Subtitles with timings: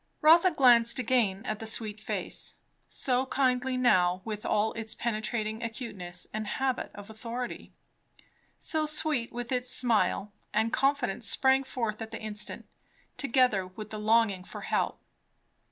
[0.21, 2.55] Rotha glanced again at the sweet face,
[2.89, 7.71] so kindly now with all its penetrating acuteness and habit of authority;
[8.57, 12.67] so sweet with its smile; and confidence sprang forth at the instant,
[13.17, 14.99] together with the longing for help.